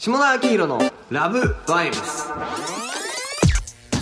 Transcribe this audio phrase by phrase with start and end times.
[0.00, 2.30] 下田明宏のラブバイブス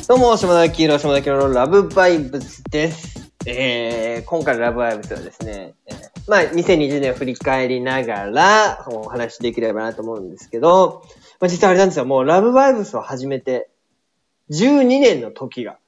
[0.07, 3.33] どうも、島田明宏、島田明宏のラブバイブスです。
[3.45, 5.97] えー、今回のラブバイブスはですね、えー
[6.29, 11.03] まあ、2020年を振り返りながらお話しできればなと思うんですけど、
[11.41, 13.69] まあ、実はあれなんですよ、もうラブバイブスを始めて、
[14.53, 15.79] 12年の時が。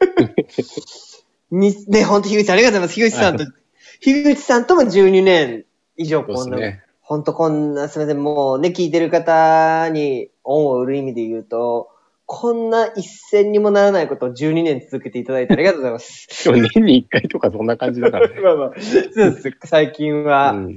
[1.52, 2.94] に、ね、ほんと、樋口さんありがとうございます。
[2.94, 3.44] 樋口さんと、
[4.00, 5.66] 樋口さんとも12年
[5.98, 11.88] 以上こんな、そうですねほんとこんな、すみません、もうね、聞いてる方に恩を売る意味で言うと、
[12.26, 16.44] こんな一銭にもならないことを12年続けていただいてありがとうございます。
[16.44, 18.34] でも年に1回とかそんな感じだからね。
[18.44, 19.58] まあまあ、そうです。
[19.64, 20.50] 最近は。
[20.50, 20.76] うん。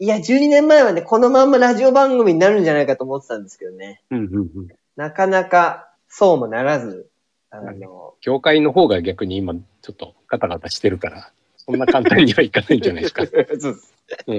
[0.00, 4.02] いや、12年前はね、このまんまラジオ番組になるんじゃないかと思ってたんですけどね。
[4.10, 4.48] うんうんうん。
[4.96, 7.08] なかなかそうもならず、
[7.50, 13.24] あの、教会の方が逆に今ちょっとガタガタしてるから、そんな簡単にはいかないんじゃないですか。
[13.30, 13.94] そうです。
[14.26, 14.38] うん。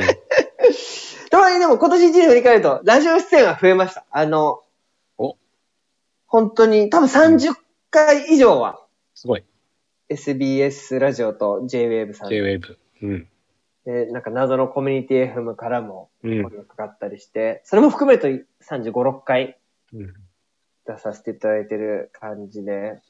[1.35, 4.05] とはいえでも今年1年振り返ると、ラジオ出演は増えました。
[4.09, 4.61] あの、
[5.17, 5.35] お
[6.27, 7.53] 本当に、多分30
[7.89, 8.79] 回以上は、
[9.13, 9.43] すごい。
[10.07, 12.77] SBS ラジオと JWAVE さんで、J-Wave。
[13.01, 13.27] うん。
[14.13, 19.57] なんか謎のコミュニティ FM からもうん声がかかったりして、それも含めると35、6回
[19.93, 20.13] うん。
[20.87, 23.01] 出させていただいてる感じで、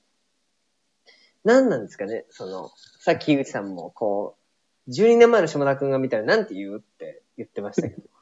[1.43, 4.35] 何なんですかねその、さっき井口さんもこ
[4.87, 8.14] う、12年前の下田くんが見たらなんて言うって言ってましたけど。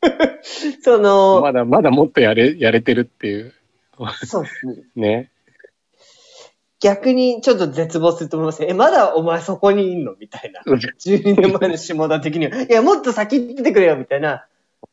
[0.82, 3.54] その、まだまだもっとやれ、やれてるっていう。
[4.24, 4.82] そうですね。
[4.94, 5.30] ね。
[6.80, 8.68] 逆にちょっと絶望すると思いますね。
[8.70, 10.62] え、まだお前そこにいんのみたいな。
[10.64, 12.62] 12年前の下田的には。
[12.62, 14.46] いや、もっと先出てくれよみたいな。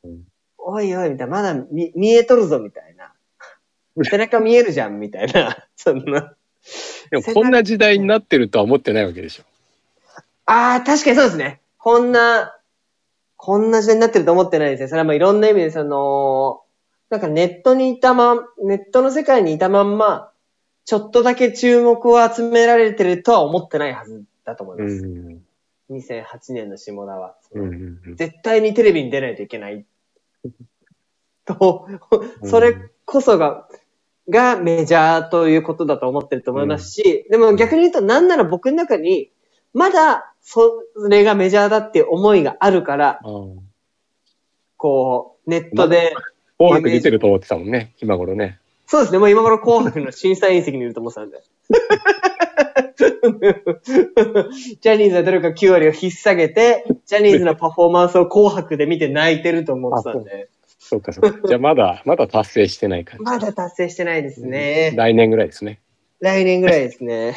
[0.03, 0.25] うん
[0.67, 1.31] おいおい、みたいな。
[1.31, 3.13] まだ見、見えとるぞみたいな。
[4.03, 5.55] 背中見えるじゃんみたいな。
[5.77, 6.33] そんな。
[7.11, 9.43] でもこんな時代になってるとは思ってないわけでしょ。
[10.47, 11.61] ああ、確かにそうですね。
[11.77, 12.57] こんな、
[13.45, 14.87] こんな時代になってると思ってないですね。
[14.87, 16.63] それはまあいろんな意味で、その、
[17.11, 20.31] なんかネットにいたまん、ネットの世界にいたまんま、
[20.83, 25.05] ちょっとだけ注目を集められてるとは思ってないはずだと思いうます。
[25.05, 25.43] ん。
[25.91, 27.35] 2008年の下田は。
[27.51, 28.15] うんうんうん。
[28.15, 29.85] 絶対にテレビに出ないといけない。
[31.45, 31.87] と、
[32.45, 32.75] それ
[33.05, 33.67] こそが、
[34.27, 39.29] がメジャーということだと思ってると思いますし、でも逆に言うとなんなら僕の中に、
[39.71, 43.19] まだそれがメジャーだっていう思いがあるから、
[44.77, 46.13] こう、ネットで、
[46.59, 48.59] 紅白出てると思ってたもんね、今頃ね。
[48.85, 51.41] そうですね、もう今頃紅白の審査員席にいると思ってたんで。
[54.81, 60.49] ジャニーズはどれか9割を引っ提げて、ジャニーズのパフォーマンスを紅白で見て泣いてると思ってたんで。
[60.77, 61.47] そうかそうか。
[61.47, 63.23] じゃあまだ、まだ達成してない感じ。
[63.23, 64.93] まだ達成してないですね。
[64.95, 65.79] 来年ぐらいですね。
[66.19, 67.35] 来年ぐらいですね。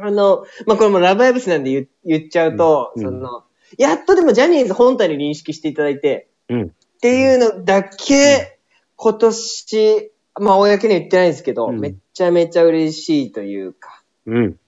[0.00, 3.44] あの、まあ、これもラブアイブスなんで言言っちゃうと、うんその、
[3.76, 6.62] やっとでもジャニーズ本体に認識していただいて、うん。
[6.64, 6.70] っ
[7.00, 8.58] ていうのだけ、
[8.96, 14.02] 今年、まあ、公には言ってないんですけど、うんめっちゃめちゃ嬉しいというか。
[14.26, 14.58] うん。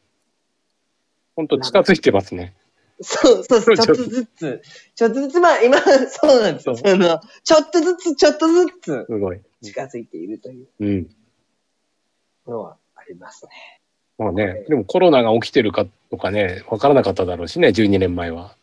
[1.37, 2.55] ほんと近づいてますね。
[3.03, 3.63] そう、そう。
[3.63, 4.63] ちょっとずつ、
[4.95, 6.77] ちょっとずつ、まあ、今、そうなんですよ。
[6.77, 9.41] そその、ちょっとずつ、ちょっとずつ、すごい。
[9.63, 11.09] 近づいているといううん。
[12.47, 13.80] のはありますね。
[14.21, 18.55] まあね、でもコロナが起きてるかとかね、わからなかっただろうしね、12年前は。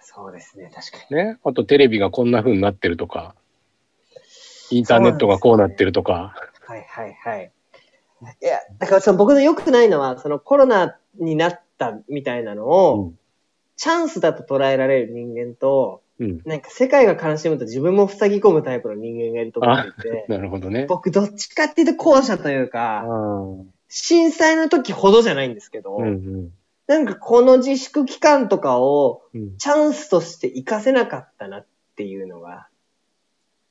[0.00, 1.16] そうですね、確かに。
[1.16, 1.38] ね。
[1.44, 3.34] あとテレビがこんな風になってるとか、
[4.70, 6.34] インターネットがこうなってるとか。
[6.64, 7.50] はいはいはい。
[8.40, 13.20] いや、だからその僕の良くないのは、そのコロナになったみたいなのを、うん
[13.80, 16.42] チャンスだと捉えられる人間と、うん。
[16.44, 20.84] なんか世界が悲しむと自分も塞ぎ込むタイプの人間がいると思っていて、なるほどね。
[20.86, 26.52] 僕どっちかっていうと後者というあか、ー震災の時ほどじゃないんですけど、うんうん
[26.86, 29.56] なんかこの自粛期間とかをうん。
[29.58, 32.66] チャンスとして活かせなかったなっていうのが、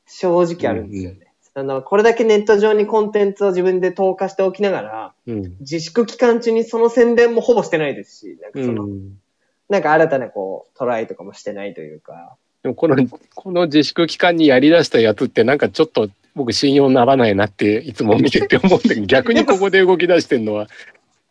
[0.08, 1.34] 正直あるんですよね。
[1.54, 5.58] あの、これだけネット上にコンテンツを自分で投下しておきながら、うん。
[5.60, 9.20] 自粛期間中にその宣伝もほぼしてないですし、なんかうその、ん。
[9.68, 12.96] なんか新たなこう、トライとかもしてないというか、でもこの、
[13.36, 20.68] この自粛期間にやり出したやつってなんかちょっと僕信用ならないなっていつも見てて思うんだけど、 逆にここで動き出してんのは、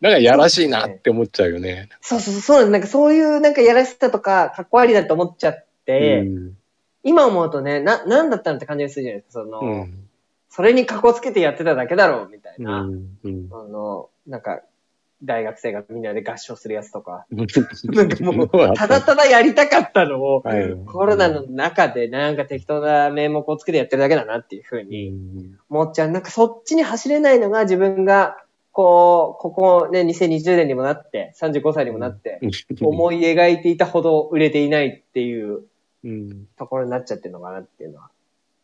[0.01, 1.89] なんかやらしいなって思っちゃうよね。
[2.01, 2.71] そうそうそう。
[2.71, 6.57] なんかそういうなんかやらしさとか、かっこ悪いなって思っちゃって、うん。
[7.03, 10.09] 今思うとね、な、なんだったのって感じがするじゃないですか、その、うん。
[10.51, 12.83] それにかこつけてやってただけだろう、みたいな。
[12.83, 13.19] うん。
[13.25, 13.49] うん。
[13.53, 14.61] あの、なんか、
[15.23, 17.27] 大学生がみんなで合唱するやつとか。
[17.31, 17.45] な
[17.93, 25.13] なんかもう、ただただやりたかったのを、はいコロナの中でなんか適当な名目をつけてやってるだけだなっていうふうに
[25.69, 26.11] 思っちゃう。
[26.11, 28.37] なんかそっちに走れないのが自分が、
[28.73, 32.41] こう、ここね、2020年にもなって、35歳にもなって、
[32.81, 35.63] 思い描いていたほど売れていないっていう
[36.05, 36.47] うん。
[36.57, 38.11] ところになっちゃってるのかなっていうのは。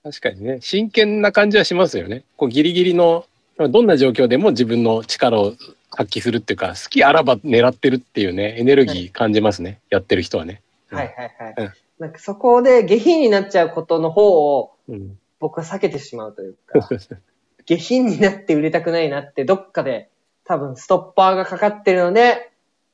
[0.02, 2.24] 確かにね、真剣な感じはしますよね。
[2.36, 3.24] こうギリギリの、
[3.56, 5.54] どんな状況でも自分の力を
[5.96, 9.80] 発揮するっていうか、好きあらば狙ってるっていうね、エネルギー感じますね。
[9.90, 10.62] やってる人はね。
[10.90, 11.54] うんはいはいはい。
[11.58, 15.18] うんなんかそこで下品になっちゃうことの方をうん。
[15.40, 16.88] 僕は避けてしまうというか、
[17.66, 20.08] 下品になって売れたくないなってどっかで
[20.44, 22.50] 多分ストッパーがかかってるので、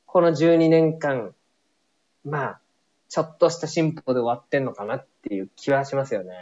[0.06, 1.32] この12年間、
[2.24, 2.60] まあ、
[3.08, 6.32] ちょっとした進歩で終わってんのかなっていう気はしますよね。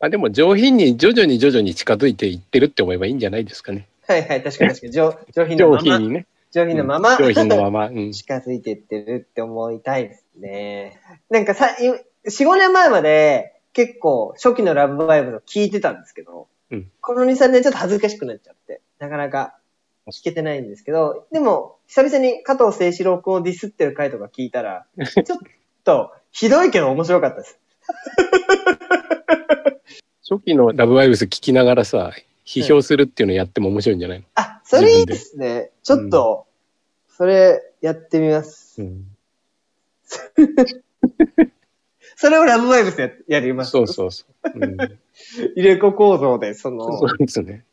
[0.00, 3.86] あでも上品に徐々に徐々に近づいていってるって思えばいいんじゃないですかね。
[4.06, 6.26] はいはい、確かに確かに上上品の上まま、品にね。
[6.50, 7.86] 上品のまま、上品のまま。
[7.86, 8.12] うん。
[8.12, 11.00] 近づいていってるって思いたいですね。
[11.30, 19.56] なんかさ、4、5年前まで結構初期のラブバイブを聞いてたんですけど、うんこの2、3年ちょっと恥ずかしくなっちゃって、なかなか
[20.10, 25.38] 聞けてないんですけど、でも久々に加藤清志郎君をディスってる回とか聞いたら、ちょっ
[25.84, 27.58] とひどいけど面白かったです。
[30.28, 32.12] 初期のラブバイブス聞きながらさ、
[32.44, 35.70] 批評するっていうのやっても面白いんじゃないの、あ、それいいですね。
[35.82, 36.46] ちょっと、
[37.08, 38.82] それやってみます。
[38.82, 39.06] うん、
[42.16, 43.70] それをラブバイブスややります。
[43.70, 44.50] そうそうそう。
[44.54, 44.76] うん、
[45.56, 47.64] 入れ子構造で、その、そうですね。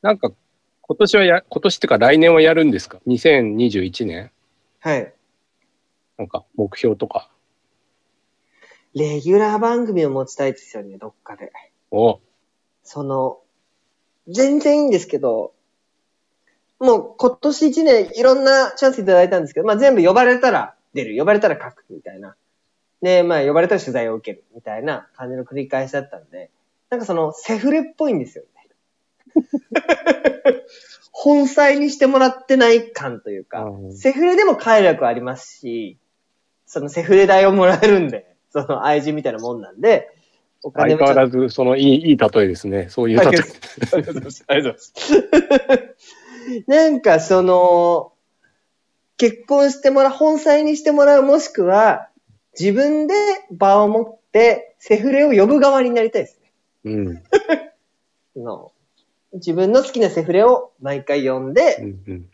[0.00, 0.32] なんか、
[0.80, 4.30] 今年はや、今年っていうか来年はやるんですか ?2021 年？
[4.80, 5.14] はい。
[6.18, 7.30] なんか目標とか。
[8.94, 11.52] レギュラー番組を持ちたいですよね、どっかで。
[11.90, 12.20] お
[12.82, 13.40] その、
[14.28, 15.52] 全然いいんですけど、
[16.78, 22.34] もう今年一年いろんなチャンスいただいたんですけど、まあ全部呼ばれたら出る、呼ばれたら書くみたいな。
[23.02, 26.50] で、まあ呼ばれたら取材を受けるみたいな感じの繰り返しだったんで、
[26.90, 28.62] なんかそのセフレっぽいんですよね。
[31.12, 35.98] 本妻にしてもらってない感というかう、んセフレでも快楽ありますし、
[36.66, 40.10] そのセフレ代をもらえるんで、その愛人みたいなもんなんで、
[40.62, 42.88] お金相変わらず、そのいい、いい例えですね。
[42.88, 43.28] そういう例え。
[43.28, 44.44] ありがとうございます。
[44.46, 45.94] ありがとうございま
[46.64, 46.64] す。
[46.70, 48.12] なんかその、
[49.16, 52.08] 結婚してもらう、本妻にしてもらう、もしくは、
[52.58, 53.14] 自分で
[53.50, 56.52] 場を持って、セフレを呼ぶ側になりたいですね。
[56.84, 57.22] うん。
[58.34, 58.72] その
[59.34, 62.02] 自分の好きなセフレを毎回呼んでう、ん。
[62.06, 62.28] うん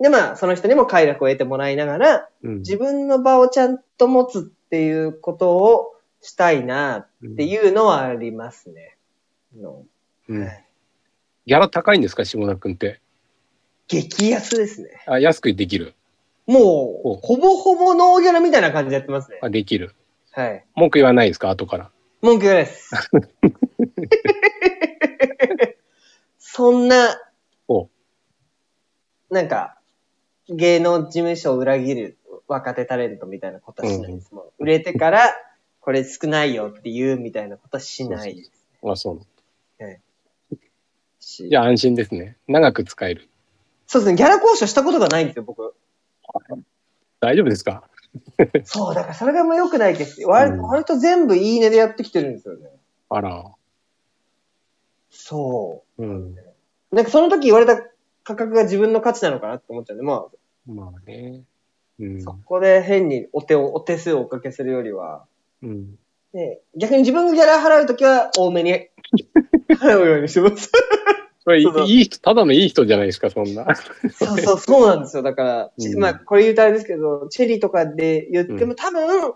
[0.00, 2.58] で、まあ、その人にも快楽を得てもらいながら、うん。
[2.60, 8.96] 自分の場をちゃんと持つっていうことをしたいなっていうのはありますね。
[9.56, 9.84] の
[10.28, 10.64] うんはい
[11.46, 12.24] ギャラ高いんですか？
[12.24, 13.00] 下田くんって。
[13.88, 15.02] 激安ですね。
[15.06, 15.94] あ、安くできる？
[16.46, 19.38] もおう、ほぼほぼノーギャラみたいな感じでやってますね。
[19.42, 19.94] あ、できる。
[20.32, 20.64] はい。
[20.76, 21.50] 文句言わないですか？
[21.50, 21.90] 後から。
[22.20, 22.90] 文句言わないです。
[26.38, 27.16] そんな
[27.68, 27.88] お、
[29.30, 29.78] なんか、
[30.48, 32.18] 芸能事務所を裏切る
[32.48, 34.34] 若手タレントみたいなことはしないです。
[34.34, 35.34] もう売れてから、
[35.80, 38.52] これ少ないよって言うみたいなことはしないです
[38.84, 39.20] あ、そう。
[41.20, 41.48] し。
[41.48, 42.36] じゃあ安心ですね。
[42.48, 43.28] 長く使える。
[43.86, 45.74] そうですね、ギャラ交渉したことがないんですよ、僕。
[47.20, 47.84] 大丈夫ですか？
[48.64, 50.24] そう、だからそれがもう良くないです。
[50.26, 52.68] 割うん割と全部いいねでやってきてるんですよね。
[53.08, 53.44] あら。
[55.10, 56.02] そう。
[56.02, 56.36] うん。
[56.92, 57.76] なんかその時言われた
[58.24, 60.26] 価格が自分の価値なのかなって思っちゃうんで、ま
[60.66, 61.42] まあね。
[62.00, 62.20] うんあ、。
[62.22, 65.26] そこで変にお手を、お手数をおかけするよりは、
[65.62, 65.98] うん。
[66.32, 68.72] ね、逆に自分がギャラ払うときは多めに
[69.80, 70.70] 払うようにしてます。
[71.42, 73.66] それいいい人、ただのいい人じゃないですか、そんな。
[74.12, 75.22] そうそう、そうなんですよ。
[75.22, 79.32] だから、ちうんまあ、これ言うとあれですけど、チェリーとかで言っても、うん多分、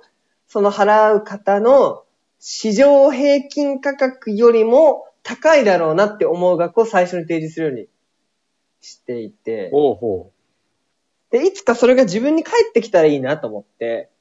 [0.46, 2.04] その払う方の
[2.38, 7.88] 市場平均価格よりも高いだろうなって思う額を最初に提示するように
[8.82, 10.30] していて、ほうほ
[11.30, 14.13] で、いつかそれが自分に返ってきたらいいなと思って、う。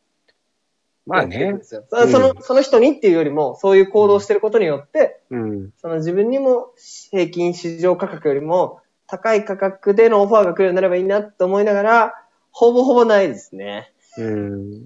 [1.05, 5.71] まあねそその、その人にっていうよりも、そういう行動をしてることによって、うん。
[5.77, 6.67] その自分にも
[7.11, 12.13] 平均市場価格よりも高い価格でのオファーが来るようになればいいなと思いながら、
[12.51, 13.91] ほぼほぼないですね。
[14.17, 14.85] うん。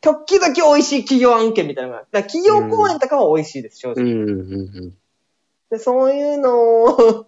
[0.00, 2.04] 時々美味しい企業案件みたいなのが。
[2.12, 4.04] だ企業公演とかは美味しいです、正直。
[4.04, 4.30] うん。
[4.30, 4.94] うん。
[5.70, 7.26] で、そういうのを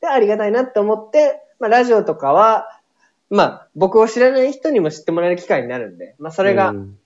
[0.00, 2.77] で、ありがたいなって思って、まあ、ラジオとかは、
[3.30, 6.98] まあ、僕を知らない人にも知ってもらえる機会になるんで、まあ、それが、うん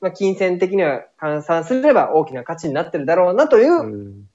[0.00, 4.28] まあ、金銭的には換算すれば大きな価値になってるだろうなといううん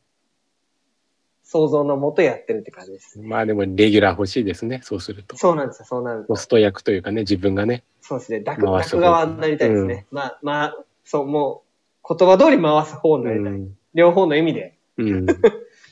[1.53, 3.19] 想像のもとやってるって感じです。
[3.19, 5.37] まあでも、レギュラー欲しいですね、そうすると。
[5.37, 6.35] そうなんですよ、そうなるとホ。
[6.35, 7.83] スト役というかね、自分がね。
[8.01, 10.07] そうですね、抱く、抱く側になりたいですね。
[10.09, 11.63] まあ、まあ、そう、も
[12.03, 13.53] う、言葉通り回す方にうなりたい。
[13.53, 13.77] ん。
[13.93, 14.73] 両方の意味で。
[14.97, 15.25] うん。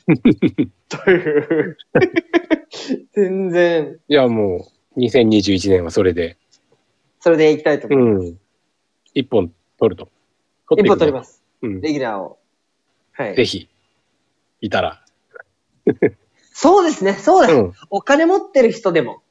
[0.88, 1.76] という。
[3.14, 6.36] 全然、いや、もう、2021年はそれで、
[7.20, 8.26] それでいきたいと思います。
[8.26, 8.38] うん。
[9.14, 10.08] 一本取ると。
[10.76, 11.42] 一歩取ります。
[11.62, 11.80] うん。
[11.80, 12.38] レギュラーを。
[13.12, 13.36] はい。
[13.36, 13.68] ぜひ、
[14.60, 15.04] いたら。
[16.52, 17.72] そうですね、そうだ、うん。
[17.90, 19.22] お金持ってる人でも、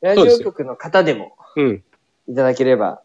[0.00, 1.84] ラジオ局の方でも、うん。
[2.28, 3.02] いただければ。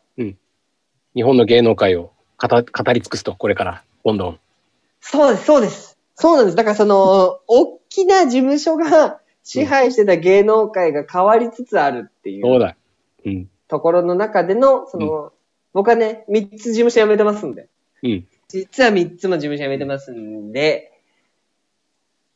[1.16, 4.40] 日本の芸能界を語語り尽くすと、これから、どんどん。
[5.02, 5.98] そうです、そうです。
[6.16, 6.56] そうなんです。
[6.56, 12.76] だからその、大きな事務所が支配してた芸能界が変わりつつあるっていうそうだ。
[13.26, 13.50] うん。
[13.68, 15.34] ところの中での、その、
[15.74, 17.68] 僕はね、3つ事務所辞めてますんで。
[18.04, 18.28] うん。
[18.48, 20.92] 実は3つも事務所辞めてますんで、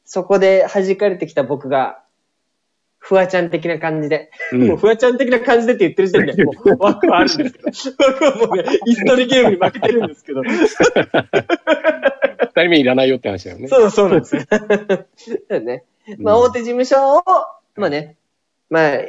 [0.05, 1.99] そこで弾かれてきた僕が、
[2.97, 10.55] フワちゃん的な感じで、うん もうフワちゃん的な感じでって言ってる時点で、 もう枠はあるんですけど、枠はもうね、椅子取りゲームに負けてるんですけど、 二
[12.55, 13.67] 人目いらないよって話だよね。
[13.67, 14.41] そうそうなんですよ。
[15.59, 15.83] ね。
[16.19, 17.23] まあ、大手事務所を、
[17.75, 18.17] まあね、
[18.69, 18.99] まあ、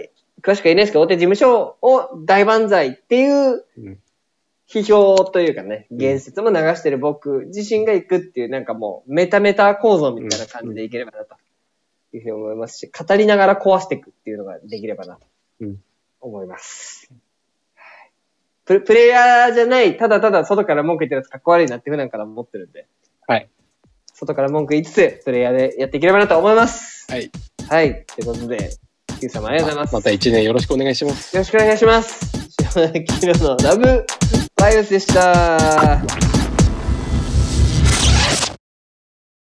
[0.42, 3.98] 詳しくは言えないですけど、大手事務所を大万歳っていううん。
[4.68, 11.36] 批評というかね、言説も流してる僕自身が行くっていう、なんかもう、メタメタ構造みたいな感じでいければなと、
[12.14, 15.26] いうふうに思いますし、語りながら壊していくっていうのができればなと
[15.60, 15.82] うん、
[16.20, 17.10] 思います。
[18.64, 22.86] プレイヤーじゃない、ただただ外から文句言ってるやつかっこ悪いなって普段から思ってるんで、
[23.26, 23.48] はい。
[24.14, 27.06] 外から文句言いつつ、プレイヤーでやっていければなと思います。
[27.10, 27.30] はい。
[27.68, 28.04] はい。
[28.06, 28.70] ということで、
[29.20, 29.94] Q 様ありがとうございます。
[29.94, 31.34] また一年よろしくお願いします。
[31.36, 32.30] よろしくお願いします。
[32.72, 34.06] 島田黄色のラブ
[34.56, 36.33] バイオスでした。